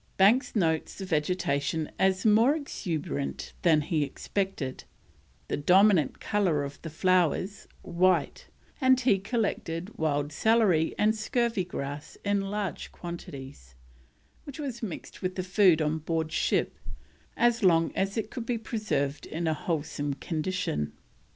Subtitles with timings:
[0.17, 4.83] Banks notes the vegetation as more exuberant than he expected;
[5.47, 8.47] the dominant colour of the flowers, white;
[8.81, 13.75] and he collected wild celery and scurvy grass in large quantities,
[14.45, 16.79] which was mixed with the food on board ship
[17.37, 20.93] as long as it could be preserved in a wholesome condition.